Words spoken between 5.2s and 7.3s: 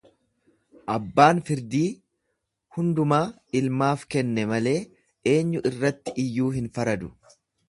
eenyu irratti iyyuu hin faradu.